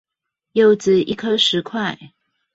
[0.53, 2.09] 柚子一顆十塊